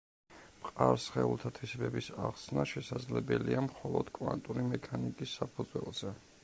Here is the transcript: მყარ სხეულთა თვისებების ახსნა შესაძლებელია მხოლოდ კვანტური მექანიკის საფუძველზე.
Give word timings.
მყარ 0.61 0.95
სხეულთა 1.03 1.51
თვისებების 1.59 2.07
ახსნა 2.29 2.65
შესაძლებელია 2.73 3.63
მხოლოდ 3.69 4.11
კვანტური 4.19 4.69
მექანიკის 4.75 5.37
საფუძველზე. 5.43 6.19